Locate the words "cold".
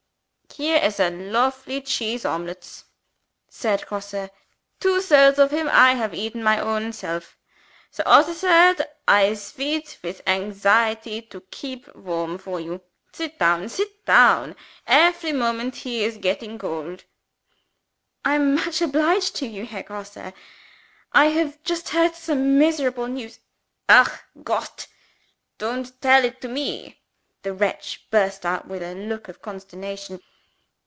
16.59-17.05